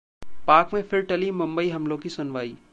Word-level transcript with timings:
पाक 0.47 0.73
में 0.73 0.81
फिर 0.81 1.01
टली 1.01 1.31
मुंबई 1.31 1.69
हमलों 1.69 1.97
की 1.97 2.09
सुनवाई 2.09 2.57